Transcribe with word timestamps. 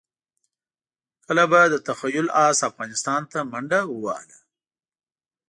کله 1.25 1.43
به 1.51 1.61
د 1.73 1.75
تخیل 1.87 2.27
اس 2.45 2.57
افغانستان 2.69 3.21
ته 3.31 3.39
منډه 3.51 3.79
ووهله. 3.87 4.37